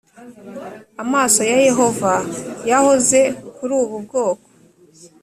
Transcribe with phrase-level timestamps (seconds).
[1.03, 2.13] Amaso ya Yehova
[2.69, 3.19] yahoze
[3.55, 4.43] kuri ubu bwoko